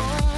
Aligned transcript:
Oh. 0.00 0.37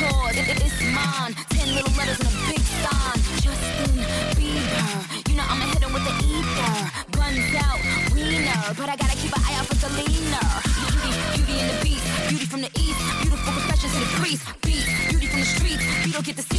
toward. 0.00 0.34
It, 0.36 0.48
it's 0.48 0.80
mine. 0.96 1.32
Ten 1.52 1.68
little 1.76 1.92
letters 1.92 2.18
and 2.20 2.28
a 2.28 2.36
big 2.48 2.62
sign. 2.80 3.18
Justin 3.44 3.92
Bieber. 4.36 5.28
You 5.28 5.34
know 5.36 5.44
I'ma 5.44 5.64
hit 5.72 5.82
him 5.84 5.92
with 5.92 6.04
the 6.08 6.14
ether. 6.24 6.74
Guns 7.12 7.52
out, 7.64 7.80
wiener. 8.14 8.60
But 8.78 8.88
I 8.88 8.96
gotta 8.96 9.16
keep 9.20 9.32
an 9.36 9.42
eye 9.44 9.56
out 9.58 9.66
for 9.68 9.76
the 9.76 9.90
leaner. 10.00 10.48
Beauty, 10.88 11.10
beauty 11.36 11.56
and 11.60 11.68
the 11.70 11.78
beast. 11.84 12.06
Beauty 12.28 12.46
from 12.46 12.60
the 12.62 12.72
east. 12.80 13.00
Beautiful 13.22 13.52
confessions 13.52 13.94
in 13.94 14.00
the 14.00 14.12
priest. 14.20 14.44
Beat, 14.64 14.86
beauty 15.10 15.26
from 15.26 15.40
the 15.40 15.50
streets. 15.56 15.84
You 16.06 16.12
don't 16.12 16.24
get 16.24 16.36
the 16.36 16.49